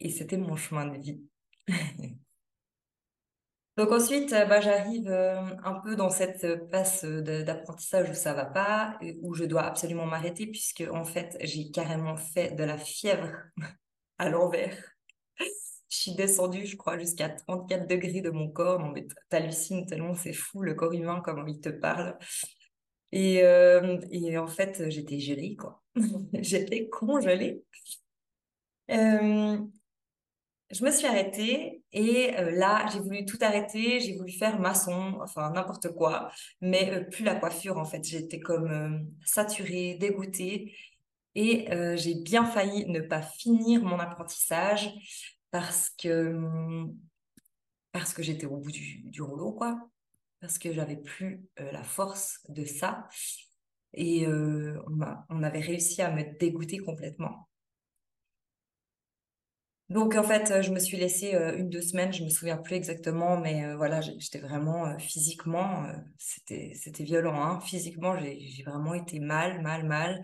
et 0.01 0.11
c'était 0.11 0.37
mon 0.37 0.57
chemin 0.57 0.87
de 0.87 0.99
vie. 0.99 1.23
Donc 3.79 3.91
ensuite, 3.91 4.33
euh, 4.35 4.45
bah, 4.45 4.61
j'arrive 4.61 5.09
euh, 5.09 5.41
un 5.65 5.81
peu 5.81 5.97
dans 5.97 6.11
cette 6.11 6.69
passe 6.71 7.05
d'apprentissage 7.05 8.11
où 8.11 8.15
ça 8.15 8.35
va 8.35 8.45
pas, 8.45 8.99
où 9.23 9.35
je 9.35 9.45
dois 9.45 9.63
absolument 9.63 10.05
m'arrêter 10.05 10.47
puisque 10.47 10.85
en 10.93 11.05
fait, 11.05 11.39
j'ai 11.41 11.71
carrément 11.71 12.17
fait 12.17 12.53
de 12.55 12.65
la 12.65 12.77
fièvre 12.77 13.33
à 14.19 14.29
l'envers. 14.29 14.77
Je 15.39 15.97
suis 15.99 16.15
descendue, 16.15 16.67
je 16.67 16.77
crois, 16.77 16.99
jusqu'à 16.99 17.29
34 17.31 17.87
degrés 17.87 18.21
de 18.21 18.31
mon 18.31 18.49
corps. 18.51 18.79
Non, 18.79 18.91
mais 18.93 19.07
t'hallucines 19.31 19.87
tellement 19.87 20.15
c'est 20.15 20.33
fou 20.33 20.63
le 20.63 20.75
corps 20.75 20.93
humain, 20.93 21.23
comment 21.25 21.47
il 21.47 21.61
te 21.61 21.69
parle. 21.71 22.19
Et, 23.13 23.43
euh, 23.43 23.99
et 24.11 24.39
en 24.39 24.47
fait, 24.47 24.89
j'étais 24.89 25.21
gelée, 25.21 25.55
quoi. 25.55 25.83
j'étais 26.35 26.89
congelée. 26.89 27.63
Euh, 28.91 29.59
je 30.71 30.85
me 30.85 30.91
suis 30.91 31.07
arrêtée 31.07 31.83
et 31.93 32.35
euh, 32.39 32.51
là, 32.53 32.87
j'ai 32.91 33.01
voulu 33.01 33.27
tout 33.27 33.37
arrêter, 33.43 34.01
j'ai 34.01 34.17
voulu 34.17 34.33
faire 34.33 34.59
maçon, 34.59 35.19
enfin 35.23 35.51
n'importe 35.51 35.91
quoi, 35.95 36.31
mais 36.63 37.05
plus 37.11 37.25
la 37.25 37.35
coiffure 37.35 37.77
en 37.77 37.85
fait. 37.85 38.03
J'étais 38.03 38.41
comme 38.41 39.07
saturée, 39.25 39.97
dégoûtée 40.01 40.75
et 41.35 41.69
j'ai 41.97 42.15
bien 42.15 42.45
failli 42.45 42.87
ne 42.87 43.01
pas 43.01 43.23
finir 43.23 43.83
mon 43.83 43.99
apprentissage 43.99 44.91
parce 45.51 45.91
que 45.91 46.35
parce 47.93 48.15
que 48.15 48.23
j'étais 48.23 48.47
au 48.47 48.57
bout 48.57 48.71
du, 48.73 49.03
du 49.05 49.21
rouleau 49.23 49.53
quoi, 49.53 49.79
parce 50.43 50.59
que 50.59 50.75
j'avais 50.75 50.99
plus 50.99 51.43
la 51.57 51.83
force 51.83 52.41
de 52.51 52.67
ça 52.67 53.09
et 53.95 54.27
on, 54.27 54.83
on 55.31 55.43
avait 55.43 55.61
réussi 55.61 56.03
à 56.03 56.11
me 56.11 56.39
dégoûter 56.39 56.79
complètement. 56.79 57.49
Donc 59.93 60.15
en 60.17 60.23
fait, 60.23 60.63
je 60.63 60.71
me 60.71 60.79
suis 60.79 60.97
laissée 60.97 61.35
euh, 61.35 61.55
une 61.59 61.69
deux 61.69 61.83
semaines, 61.83 62.15
je 62.15 62.25
me 62.25 62.31
souviens 62.31 62.57
plus 62.57 62.77
exactement, 62.77 63.37
mais 63.39 63.67
euh, 63.67 63.77
voilà, 63.77 64.01
j'étais 64.01 64.39
vraiment 64.39 64.87
euh, 64.87 64.97
physiquement, 64.99 65.87
c'était 66.17 66.73
c'était 66.75 67.05
violent, 67.05 67.35
hein. 67.43 67.61
Physiquement, 67.61 68.17
j'ai 68.19 68.63
vraiment 68.65 68.95
été 68.95 69.21
mal, 69.21 69.61
mal, 69.61 69.85
mal. 69.87 70.23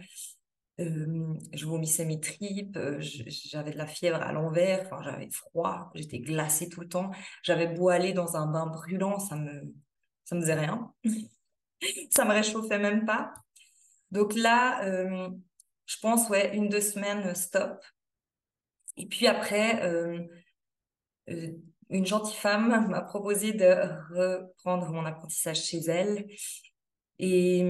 je 0.79 1.67
vomissais 1.67 2.07
mes 2.07 2.19
tripes, 2.19 2.79
j'avais 2.99 3.73
de 3.73 3.77
la 3.77 3.87
fièvre 3.87 4.23
à 4.23 4.33
l'envers, 4.33 4.89
j'avais 5.05 5.29
froid, 5.31 5.91
j'étais 5.95 6.21
glacée 6.21 6.71
tout 6.71 6.81
le 6.81 6.89
temps. 6.89 7.11
J'avais 7.43 7.67
beau 7.67 7.91
aller 7.91 8.15
dans 8.15 8.37
un 8.37 8.47
bain 8.51 8.67
brûlant, 8.69 9.19
ça 9.19 9.37
me 9.37 9.75
ça 10.29 10.37
me 10.37 10.43
faisait 10.43 10.55
rien, 10.55 10.93
ça 12.11 12.25
me 12.25 12.33
réchauffait 12.33 12.79
même 12.79 13.07
pas. 13.07 13.33
Donc 14.11 14.35
là, 14.35 14.83
je 15.87 15.97
pense 16.01 16.29
ouais 16.29 16.55
une 16.55 16.69
deux 16.69 16.81
semaines 16.81 17.35
stop. 17.35 17.83
Et 18.99 19.07
puis 19.07 19.27
après, 19.27 19.83
euh, 19.85 20.21
euh, 21.31 21.53
une 21.89 22.05
gentille 22.05 22.37
femme 22.37 22.89
m'a 22.91 23.01
proposé 23.01 23.53
de 23.53 23.65
reprendre 24.13 24.91
mon 24.91 25.07
apprentissage 25.07 25.65
chez 25.65 25.79
elle. 25.87 26.27
Et, 27.21 27.61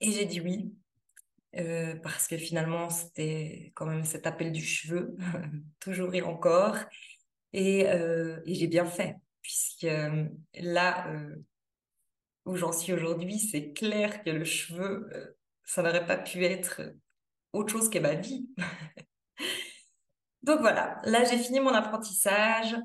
et 0.00 0.12
j'ai 0.12 0.24
dit 0.24 0.40
oui, 0.40 0.74
euh, 1.56 1.96
parce 1.96 2.28
que 2.28 2.38
finalement, 2.38 2.88
c'était 2.88 3.72
quand 3.74 3.86
même 3.86 4.04
cet 4.04 4.26
appel 4.26 4.52
du 4.52 4.64
cheveu, 4.64 5.16
toujours 5.80 6.14
et 6.14 6.22
encore. 6.22 6.76
Et, 7.52 7.80
et 7.82 8.54
j'ai 8.54 8.66
bien 8.66 8.84
fait, 8.84 9.14
puisque 9.44 9.86
là 10.54 11.06
où 12.46 12.56
j'en 12.56 12.72
suis 12.72 12.92
aujourd'hui, 12.92 13.38
c'est 13.38 13.72
clair 13.72 14.24
que 14.24 14.30
le 14.30 14.44
cheveu, 14.44 15.08
ça 15.64 15.82
n'aurait 15.82 16.06
pas 16.06 16.16
pu 16.16 16.44
être 16.44 16.82
autre 17.52 17.72
chose 17.72 17.88
que 17.88 18.00
ma 18.00 18.14
vie. 18.14 18.48
Donc 20.42 20.60
voilà, 20.60 21.00
là 21.04 21.24
j'ai 21.24 21.38
fini 21.38 21.60
mon 21.60 21.72
apprentissage. 21.72 22.76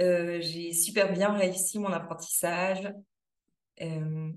Euh, 0.00 0.40
j'ai 0.40 0.72
super 0.72 1.12
bien 1.12 1.32
réussi 1.32 1.78
mon 1.78 1.92
apprentissage. 1.92 2.92
Euh, 3.82 4.32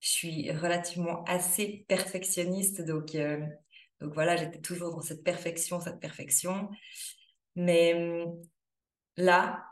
je 0.00 0.08
suis 0.08 0.50
relativement 0.50 1.22
assez 1.24 1.84
perfectionniste, 1.88 2.82
donc, 2.82 3.14
euh, 3.14 3.40
donc 4.00 4.14
voilà, 4.14 4.36
j'étais 4.36 4.60
toujours 4.60 4.94
dans 4.94 5.00
cette 5.00 5.22
perfection, 5.22 5.80
cette 5.80 6.00
perfection. 6.00 6.70
Mais 7.54 8.26
là, 9.16 9.64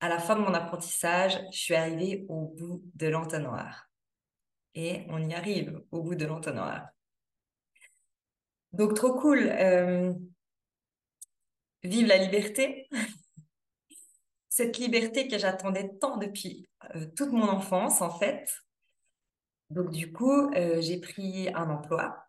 à 0.00 0.08
la 0.08 0.18
fin 0.18 0.34
de 0.34 0.40
mon 0.40 0.54
apprentissage, 0.54 1.38
je 1.52 1.58
suis 1.58 1.74
arrivée 1.74 2.24
au 2.28 2.48
bout 2.48 2.82
de 2.94 3.08
l'entonnoir. 3.08 3.88
Et 4.74 5.04
on 5.08 5.28
y 5.28 5.34
arrive 5.34 5.82
au 5.90 6.02
bout 6.02 6.14
de 6.14 6.26
l'entonnoir. 6.26 6.88
Donc 8.72 8.94
trop 8.94 9.14
cool. 9.14 9.52
vive 11.82 12.06
la 12.06 12.18
liberté. 12.18 12.88
Cette 14.48 14.78
liberté 14.78 15.28
que 15.28 15.38
j'attendais 15.38 15.90
tant 16.00 16.16
depuis 16.16 16.68
euh, 16.94 17.06
toute 17.16 17.30
mon 17.30 17.48
enfance, 17.48 18.02
en 18.02 18.10
fait. 18.18 18.52
Donc 19.70 19.90
du 19.90 20.12
coup, 20.12 20.50
euh, 20.54 20.80
j'ai 20.80 20.98
pris 20.98 21.48
un 21.54 21.70
emploi 21.70 22.24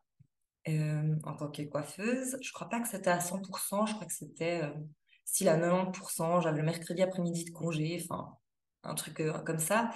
euh, 0.68 1.16
en 1.24 1.36
tant 1.36 1.50
que 1.50 1.64
coiffeuse. 1.64 2.38
Je 2.42 2.52
crois 2.54 2.70
pas 2.70 2.80
que 2.80 2.88
c'était 2.88 3.10
à 3.10 3.20
100%, 3.20 3.88
je 3.88 3.94
crois 3.94 4.06
que 4.06 4.14
c'était 4.14 4.62
style 5.26 5.50
à 5.50 5.58
90%. 5.58 6.42
J'avais 6.42 6.58
le 6.58 6.66
mercredi 6.66 7.02
après-midi 7.02 7.46
de 7.46 7.52
congé, 7.52 8.02
enfin 8.04 8.38
un 8.84 8.96
truc 8.96 9.22
comme 9.46 9.60
ça. 9.60 9.92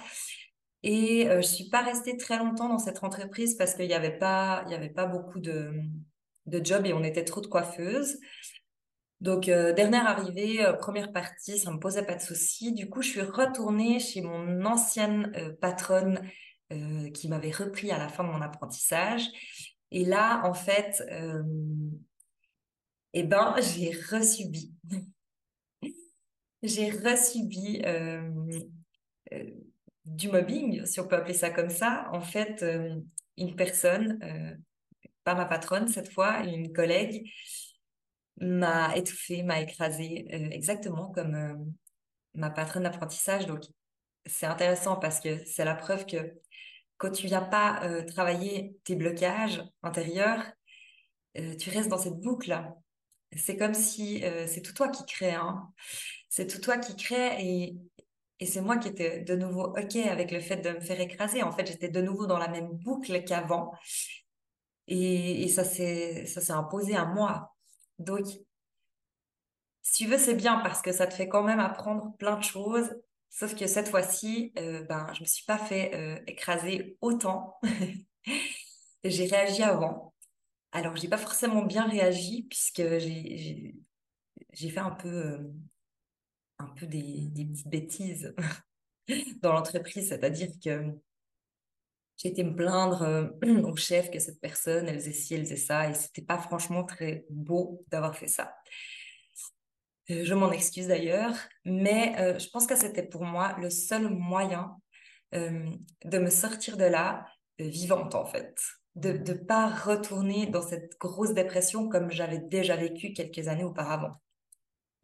Et 0.82 1.26
je 1.28 1.40
suis 1.40 1.68
pas 1.68 1.82
restée 1.82 2.16
très 2.16 2.38
longtemps 2.38 2.68
dans 2.68 2.78
cette 2.78 3.02
entreprise 3.02 3.56
parce 3.56 3.74
qu'il 3.74 3.88
n'y 3.88 3.94
avait 3.94 4.16
pas, 4.16 4.64
avait 4.70 4.90
pas 4.90 5.06
beaucoup 5.06 5.40
de 5.40 5.72
de 6.46 6.64
job 6.64 6.86
et 6.86 6.92
on 6.92 7.02
était 7.02 7.24
trop 7.24 7.40
de 7.40 7.46
coiffeuses. 7.46 8.18
Donc, 9.20 9.48
euh, 9.48 9.72
dernière 9.72 10.06
arrivée, 10.06 10.64
euh, 10.64 10.72
première 10.74 11.12
partie, 11.12 11.58
ça 11.58 11.70
me 11.70 11.78
posait 11.78 12.04
pas 12.04 12.14
de 12.14 12.20
soucis. 12.20 12.72
Du 12.72 12.88
coup, 12.88 13.02
je 13.02 13.08
suis 13.08 13.22
retournée 13.22 13.98
chez 13.98 14.20
mon 14.20 14.64
ancienne 14.64 15.32
euh, 15.36 15.52
patronne 15.60 16.20
qui 17.14 17.28
m'avait 17.28 17.52
repris 17.52 17.92
à 17.92 17.98
la 17.98 18.08
fin 18.08 18.24
de 18.24 18.28
mon 18.28 18.40
apprentissage. 18.40 19.22
Et 19.92 20.04
là, 20.04 20.44
en 20.44 20.52
fait, 20.52 21.00
eh 23.12 23.22
ben, 23.22 23.54
j'ai 23.60 23.92
resubi. 24.10 24.74
J'ai 26.62 26.90
resubi 26.90 27.82
du 30.04 30.28
mobbing, 30.28 30.84
si 30.86 31.00
on 31.00 31.06
peut 31.06 31.16
appeler 31.16 31.34
ça 31.34 31.50
comme 31.50 31.70
ça. 31.70 32.08
En 32.12 32.20
fait, 32.20 32.64
une 33.36 33.56
personne 33.56 34.18
pas 35.26 35.34
ma 35.34 35.44
patronne 35.44 35.88
cette 35.88 36.12
fois, 36.12 36.44
une 36.44 36.72
collègue 36.72 37.28
m'a 38.40 38.96
étouffée, 38.96 39.42
m'a 39.42 39.60
écrasée, 39.60 40.28
euh, 40.32 40.50
exactement 40.50 41.10
comme 41.10 41.34
euh, 41.34 41.54
ma 42.34 42.48
patronne 42.48 42.84
d'apprentissage. 42.84 43.46
Donc, 43.46 43.64
c'est 44.24 44.46
intéressant 44.46 44.96
parce 44.96 45.20
que 45.20 45.44
c'est 45.44 45.64
la 45.64 45.74
preuve 45.74 46.06
que 46.06 46.34
quand 46.96 47.10
tu 47.10 47.26
viens 47.26 47.42
pas 47.42 47.82
euh, 47.82 48.04
travailler 48.04 48.76
tes 48.84 48.94
blocages 48.94 49.62
intérieurs, 49.82 50.44
tu 51.58 51.68
restes 51.68 51.90
dans 51.90 51.98
cette 51.98 52.18
boucle. 52.18 52.58
C'est 53.36 53.58
comme 53.58 53.74
si 53.74 54.24
c'est 54.46 54.62
tout 54.62 54.72
toi 54.72 54.88
qui 54.88 55.04
crée. 55.04 55.34
Hein. 55.34 55.70
C'est 56.28 56.46
tout 56.46 56.60
toi 56.60 56.78
qui 56.78 56.96
crée 56.96 57.36
et, 57.40 57.76
et 58.40 58.46
c'est 58.46 58.60
moi 58.60 58.76
qui 58.76 58.88
étais 58.88 59.20
de 59.20 59.34
nouveau 59.34 59.66
OK 59.76 59.96
avec 59.96 60.30
le 60.30 60.40
fait 60.40 60.56
de 60.56 60.70
me 60.70 60.80
faire 60.80 61.00
écraser. 61.00 61.42
En 61.42 61.52
fait, 61.52 61.66
j'étais 61.66 61.88
de 61.88 62.00
nouveau 62.00 62.26
dans 62.26 62.38
la 62.38 62.48
même 62.48 62.68
boucle 62.68 63.24
qu'avant. 63.24 63.72
Et, 64.88 65.42
et 65.42 65.48
ça 65.48 65.64
s'est 65.64 66.50
imposé 66.50 66.94
à 66.96 67.06
moi. 67.06 67.54
Donc, 67.98 68.26
si 69.82 70.04
tu 70.04 70.10
veux, 70.10 70.18
c'est 70.18 70.34
bien 70.34 70.58
parce 70.58 70.82
que 70.82 70.92
ça 70.92 71.06
te 71.06 71.14
fait 71.14 71.28
quand 71.28 71.44
même 71.44 71.60
apprendre 71.60 72.14
plein 72.18 72.36
de 72.36 72.42
choses. 72.42 72.90
Sauf 73.30 73.54
que 73.54 73.66
cette 73.66 73.88
fois-ci, 73.88 74.52
euh, 74.58 74.82
ben, 74.84 75.12
je 75.14 75.20
me 75.20 75.26
suis 75.26 75.44
pas 75.44 75.58
fait 75.58 75.94
euh, 75.94 76.18
écraser 76.26 76.98
autant. 77.00 77.58
j'ai 79.04 79.26
réagi 79.26 79.62
avant. 79.62 80.14
Alors, 80.72 80.96
j'ai 80.96 81.08
pas 81.08 81.18
forcément 81.18 81.62
bien 81.62 81.86
réagi 81.86 82.42
puisque 82.48 82.82
j'ai 82.98 83.74
fait 84.54 84.80
un 84.80 84.90
peu, 84.90 85.08
euh, 85.08 85.52
un 86.58 86.66
peu 86.66 86.86
des, 86.86 87.30
petites 87.34 87.68
bêtises 87.68 88.34
dans 89.42 89.52
l'entreprise. 89.52 90.08
C'est-à-dire 90.08 90.48
que 90.64 90.92
été 92.24 92.44
me 92.44 92.54
plaindre 92.54 93.02
euh, 93.02 93.28
au 93.64 93.76
chef 93.76 94.10
que 94.10 94.18
cette 94.18 94.40
personne, 94.40 94.88
elle 94.88 94.98
faisait 94.98 95.12
ci, 95.12 95.34
elle 95.34 95.44
faisait 95.44 95.56
ça, 95.56 95.88
et 95.88 95.94
c'était 95.94 96.22
pas 96.22 96.38
franchement 96.38 96.84
très 96.84 97.26
beau 97.28 97.84
d'avoir 97.88 98.16
fait 98.16 98.28
ça. 98.28 98.54
Euh, 100.10 100.24
je 100.24 100.34
m'en 100.34 100.52
excuse 100.52 100.88
d'ailleurs, 100.88 101.34
mais 101.64 102.14
euh, 102.18 102.38
je 102.38 102.48
pense 102.48 102.66
que 102.66 102.76
c'était 102.76 103.06
pour 103.06 103.24
moi 103.24 103.56
le 103.60 103.70
seul 103.70 104.08
moyen 104.08 104.76
de 105.32 106.18
me 106.18 106.30
sortir 106.30 106.78
de 106.78 106.84
là 106.84 107.26
vivante 107.58 108.14
en 108.14 108.24
fait, 108.24 108.58
de 108.94 109.10
ne 109.10 109.34
pas 109.34 109.66
retourner 109.68 110.46
dans 110.46 110.62
cette 110.62 110.96
grosse 110.98 111.34
dépression 111.34 111.90
comme 111.90 112.10
j'avais 112.10 112.38
déjà 112.38 112.74
vécu 112.76 113.12
quelques 113.12 113.46
années 113.48 113.64
auparavant, 113.64 114.14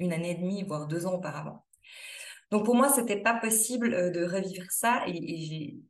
une 0.02 0.12
année 0.12 0.32
et 0.32 0.34
demie, 0.34 0.64
voire 0.64 0.86
deux 0.86 1.06
ans 1.06 1.14
auparavant. 1.14 1.64
Donc 2.50 2.66
pour 2.66 2.74
moi, 2.74 2.90
c'était 2.90 3.20
pas 3.20 3.34
possible 3.34 4.12
de 4.12 4.24
revivre 4.24 4.70
ça 4.70 5.04
et, 5.06 5.80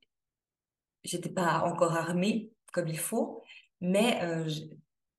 j'étais 1.05 1.31
pas 1.31 1.63
encore 1.65 1.97
armée 1.97 2.53
comme 2.73 2.87
il 2.87 2.99
faut, 2.99 3.43
mais 3.81 4.23
euh, 4.23 4.49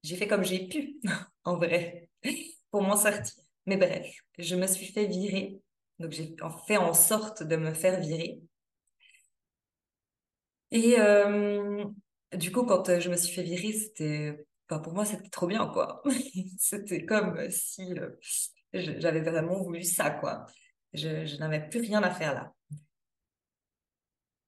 j'ai 0.04 0.16
fait 0.16 0.28
comme 0.28 0.44
j'ai 0.44 0.68
pu, 0.68 1.00
en 1.44 1.58
vrai, 1.58 2.10
pour 2.72 2.82
m'en 2.82 2.96
sortir. 2.96 3.34
Mais 3.66 3.78
bref, 3.78 4.08
je 4.38 4.56
me 4.56 4.68
suis 4.68 4.86
fait 4.86 5.06
virer. 5.06 5.62
Donc 6.00 6.12
j'ai 6.12 6.36
fait 6.68 6.78
en 6.78 6.94
sorte 6.94 7.44
de 7.44 7.56
me 7.56 7.74
faire 7.74 8.00
virer. 8.00 8.42
Et 10.72 11.00
euh, 11.00 11.86
du 12.34 12.52
coup, 12.52 12.66
quand 12.66 12.90
euh, 12.90 13.00
je 13.00 13.10
me 13.10 13.16
suis 13.16 13.34
fait 13.34 13.44
virer, 13.44 13.74
c'était, 13.74 14.48
pour 14.68 14.94
moi, 14.94 15.06
c'était 15.06 15.30
trop 15.30 15.48
bien, 15.48 15.68
quoi. 15.68 16.02
c'était 16.58 17.06
comme 17.06 17.50
si 17.52 17.94
j'avais 18.74 19.22
vraiment 19.22 19.62
voulu 19.62 19.84
ça, 19.84 20.12
quoi. 20.12 20.46
je 20.94 21.38
n'avais 21.38 21.68
plus 21.68 21.82
rien 21.82 22.04
à 22.04 22.12
faire 22.12 22.34
là. 22.34 22.54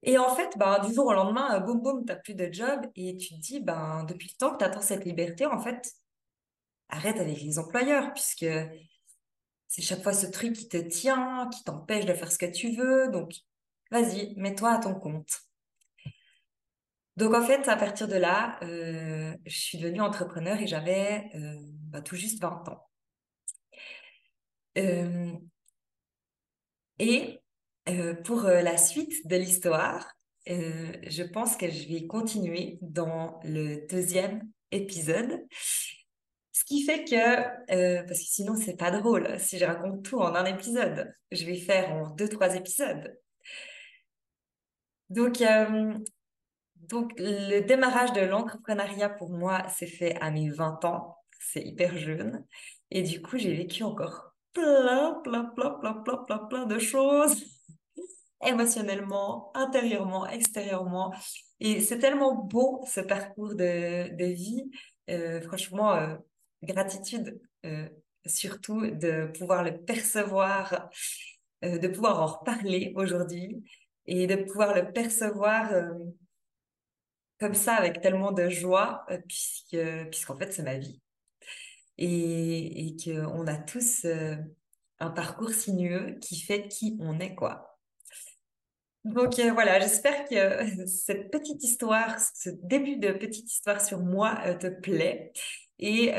Et 0.06 0.20
en 0.20 0.36
fait, 0.36 0.56
ben, 0.58 0.80
du 0.88 0.94
jour 0.94 1.08
au 1.08 1.14
lendemain, 1.14 1.56
euh, 1.56 1.60
boum, 1.60 1.82
boum, 1.82 2.06
tu 2.06 2.14
n'as 2.14 2.16
plus 2.20 2.36
de 2.36 2.48
job 2.52 2.80
et 2.96 3.18
tu 3.18 3.30
te 3.36 3.40
dis, 3.40 3.60
ben, 3.60 4.04
depuis 4.04 4.30
le 4.32 4.38
temps 4.38 4.54
que 4.54 4.60
tu 4.60 4.64
attends 4.64 4.82
cette 4.82 5.04
liberté, 5.04 5.48
en 5.48 5.60
fait, 5.60 5.92
arrête 6.90 7.20
avec 7.20 7.42
les 7.42 7.58
employeurs 7.58 8.14
puisque 8.14 8.46
c'est 9.68 9.82
chaque 9.82 10.04
fois 10.04 10.14
ce 10.14 10.28
truc 10.28 10.54
qui 10.54 10.70
te 10.70 10.78
tient, 10.78 11.50
qui 11.50 11.64
t'empêche 11.64 12.06
de 12.06 12.14
faire 12.14 12.32
ce 12.32 12.38
que 12.38 12.46
tu 12.46 12.76
veux. 12.76 13.10
Donc, 13.10 13.34
vas-y, 13.90 14.36
mets-toi 14.36 14.74
à 14.74 14.78
ton 14.78 14.94
compte. 14.94 15.42
Donc, 17.18 17.34
en 17.34 17.42
fait, 17.42 17.68
à 17.68 17.76
partir 17.76 18.08
de 18.08 18.16
là, 18.16 18.60
euh, 18.62 19.36
je 19.46 19.58
suis 19.58 19.80
devenue 19.80 20.02
entrepreneur 20.02 20.60
et 20.60 20.68
j'avais 20.68 21.32
euh, 21.34 21.56
ben, 21.90 22.02
tout 22.02 22.16
juste 22.16 22.40
20 22.40 22.70
ans. 22.70 22.88
Et 27.00 27.42
euh, 27.88 28.16
pour 28.16 28.46
euh, 28.46 28.62
la 28.62 28.78
suite 28.78 29.28
de 29.28 29.36
l'histoire, 29.36 30.12
euh, 30.50 30.92
je 31.08 31.24
pense 31.24 31.56
que 31.56 31.70
je 31.70 31.88
vais 31.88 32.08
continuer 32.08 32.80
dans 32.82 33.40
le 33.44 33.86
deuxième 33.88 34.42
épisode. 34.72 35.46
Ce 36.52 36.64
qui 36.66 36.84
fait 36.84 37.04
que, 37.04 38.08
parce 38.08 38.20
que 38.20 38.26
sinon 38.26 38.56
c'est 38.56 38.78
pas 38.78 38.90
drôle, 38.90 39.40
si 39.40 39.60
je 39.60 39.66
raconte 39.66 40.04
tout 40.04 40.20
en 40.20 40.34
un 40.34 40.46
épisode, 40.46 41.14
je 41.32 41.46
vais 41.46 41.58
faire 41.58 41.92
en 41.92 42.10
deux, 42.10 42.28
trois 42.28 42.56
épisodes. 42.56 43.16
Donc, 45.10 45.44
donc 46.76 47.12
le 47.18 47.60
démarrage 47.60 48.14
de 48.14 48.22
l'entrepreneuriat 48.22 49.10
pour 49.10 49.30
moi 49.30 49.68
s'est 49.70 49.86
fait 49.86 50.16
à 50.22 50.32
mes 50.32 50.50
20 50.50 50.86
ans, 50.86 51.18
c'est 51.40 51.62
hyper 51.62 51.96
jeune. 51.98 52.44
Et 52.90 53.04
du 53.04 53.22
coup, 53.22 53.38
j'ai 53.38 53.54
vécu 53.54 53.84
encore 53.84 54.25
plein, 54.56 55.22
plein, 55.24 55.46
plein, 55.46 55.72
plein, 55.72 55.94
plein, 55.94 56.18
plein, 56.26 56.38
plein 56.48 56.66
de 56.66 56.80
choses 56.80 57.44
émotionnellement, 58.46 59.52
intérieurement, 59.54 60.26
extérieurement. 60.28 61.14
Et 61.60 61.82
c'est 61.82 62.00
tellement 62.00 62.36
beau 62.36 62.84
ce 62.88 63.02
parcours 63.02 63.56
de, 63.56 64.16
de 64.16 64.26
vie. 64.26 64.72
Euh, 65.10 65.42
franchement, 65.42 65.94
euh, 65.94 66.16
gratitude 66.64 67.40
euh, 67.66 67.88
surtout 68.26 68.82
de 68.82 69.32
pouvoir 69.38 69.64
le 69.64 69.78
percevoir, 69.78 70.90
de 71.62 71.88
pouvoir 71.88 72.22
en 72.22 72.26
reparler 72.26 72.94
aujourd'hui 72.96 73.64
et 74.08 74.26
de 74.26 74.36
pouvoir 74.36 74.74
le 74.74 74.92
percevoir 74.92 75.72
comme 77.40 77.54
ça 77.54 77.76
avec 77.76 78.02
tellement 78.02 78.32
de 78.32 78.50
joie 78.50 79.06
puisque 79.28 79.78
puisqu'en 80.10 80.38
fait 80.38 80.52
c'est 80.52 80.64
ma 80.64 80.78
vie 80.78 81.02
et, 81.98 82.88
et 82.88 82.96
qu'on 82.98 83.48
a 83.48 83.58
tous 83.58 84.06
un 85.00 85.10
parcours 85.10 85.52
sinueux 85.52 86.18
qui 86.22 86.40
fait 86.40 86.68
qui 86.68 86.98
on 87.00 87.20
est 87.20 87.36
quoi. 87.36 87.76
Donc 89.06 89.38
euh, 89.38 89.54
voilà, 89.54 89.80
j'espère 89.80 90.26
que 90.26 90.36
euh, 90.36 90.88
cette 90.88 91.30
petite 91.30 91.64
histoire, 91.64 92.20
ce 92.20 92.50
début 92.64 92.98
de 92.98 93.12
petite 93.12 93.52
histoire 93.52 93.80
sur 93.80 94.00
moi 94.00 94.40
euh, 94.48 94.56
te 94.56 94.68
plaît. 94.68 95.32
Et 95.78 96.14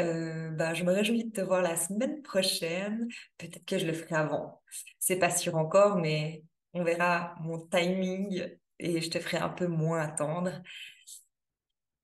bah, 0.52 0.74
je 0.74 0.84
me 0.84 0.92
réjouis 0.92 1.24
de 1.24 1.30
te 1.32 1.40
voir 1.40 1.62
la 1.62 1.76
semaine 1.76 2.20
prochaine. 2.20 3.08
Peut-être 3.38 3.64
que 3.64 3.78
je 3.78 3.86
le 3.86 3.94
ferai 3.94 4.16
avant. 4.16 4.60
C'est 4.98 5.16
pas 5.16 5.30
sûr 5.30 5.54
encore, 5.56 5.96
mais 5.96 6.44
on 6.74 6.84
verra 6.84 7.34
mon 7.40 7.66
timing 7.66 8.50
et 8.78 9.00
je 9.00 9.08
te 9.08 9.18
ferai 9.18 9.38
un 9.38 9.48
peu 9.48 9.66
moins 9.66 10.00
attendre. 10.00 10.62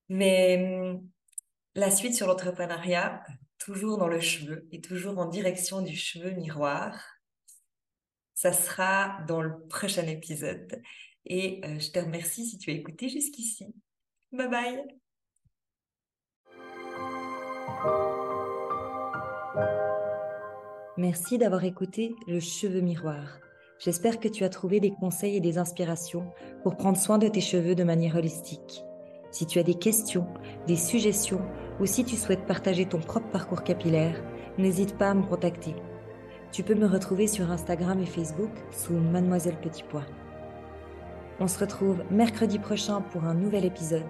Mais 0.09 0.81
hum, 0.81 1.07
la 1.75 1.91
suite 1.91 2.15
sur 2.15 2.25
l'entrepreneuriat, 2.25 3.23
toujours 3.57 3.97
dans 3.97 4.07
le 4.07 4.19
cheveu 4.19 4.67
et 4.71 4.81
toujours 4.81 5.17
en 5.17 5.27
direction 5.27 5.81
du 5.81 5.95
cheveu 5.95 6.31
miroir. 6.31 7.01
Ça 8.33 8.51
sera 8.51 9.21
dans 9.27 9.41
le 9.41 9.65
prochain 9.67 10.07
épisode. 10.07 10.81
Et 11.25 11.61
euh, 11.63 11.79
je 11.79 11.91
te 11.91 11.99
remercie 11.99 12.45
si 12.45 12.57
tu 12.57 12.71
as 12.71 12.73
écouté 12.73 13.09
jusqu'ici. 13.09 13.73
Bye 14.31 14.49
bye. 14.49 14.83
Merci 20.97 21.37
d'avoir 21.37 21.63
écouté 21.63 22.15
Le 22.27 22.39
Cheveu 22.39 22.81
Miroir. 22.81 23.39
J'espère 23.79 24.19
que 24.19 24.27
tu 24.27 24.43
as 24.43 24.49
trouvé 24.49 24.79
des 24.79 24.91
conseils 24.91 25.35
et 25.35 25.41
des 25.41 25.57
inspirations 25.57 26.31
pour 26.61 26.77
prendre 26.77 26.97
soin 26.97 27.17
de 27.17 27.27
tes 27.27 27.41
cheveux 27.41 27.75
de 27.75 27.83
manière 27.83 28.15
holistique. 28.15 28.83
Si 29.33 29.47
tu 29.47 29.57
as 29.57 29.63
des 29.63 29.73
questions, 29.73 30.27
des 30.67 30.75
suggestions 30.75 31.41
ou 31.79 31.87
si 31.87 32.05
tu 32.05 32.15
souhaites 32.17 32.45
partager 32.45 32.85
ton 32.85 32.99
propre 32.99 33.29
parcours 33.29 33.63
capillaire, 33.63 34.23
n'hésite 34.59 34.95
pas 34.95 35.09
à 35.09 35.13
me 35.15 35.23
contacter. 35.23 35.75
Tu 36.51 36.61
peux 36.61 36.75
me 36.75 36.85
retrouver 36.85 37.25
sur 37.25 37.49
Instagram 37.49 37.99
et 37.99 38.05
Facebook 38.05 38.51
sous 38.69 38.93
Mademoiselle 38.93 39.57
Petit 39.59 39.83
Pois. 39.89 40.05
On 41.39 41.47
se 41.47 41.57
retrouve 41.57 42.03
mercredi 42.11 42.59
prochain 42.59 43.01
pour 43.01 43.23
un 43.23 43.33
nouvel 43.33 43.65
épisode. 43.65 44.05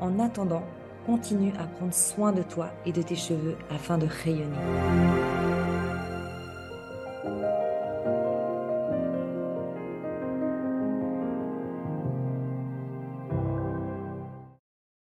En 0.00 0.20
attendant, 0.20 0.64
continue 1.06 1.54
à 1.58 1.66
prendre 1.66 1.94
soin 1.94 2.32
de 2.32 2.42
toi 2.42 2.70
et 2.84 2.92
de 2.92 3.00
tes 3.00 3.16
cheveux 3.16 3.56
afin 3.70 3.96
de 3.96 4.06
rayonner. 4.22 5.57